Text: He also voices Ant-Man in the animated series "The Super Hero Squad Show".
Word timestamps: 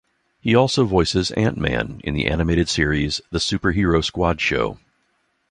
He 0.39 0.55
also 0.55 0.83
voices 0.85 1.29
Ant-Man 1.33 2.01
in 2.03 2.15
the 2.15 2.25
animated 2.25 2.67
series 2.69 3.21
"The 3.29 3.39
Super 3.39 3.69
Hero 3.69 4.01
Squad 4.01 4.41
Show". 4.41 4.79